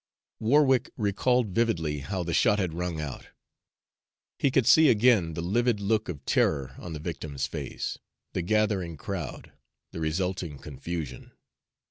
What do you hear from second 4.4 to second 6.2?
could see again the livid look